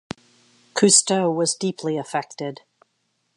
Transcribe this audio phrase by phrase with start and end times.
[0.73, 2.61] Cousteau was deeply affected.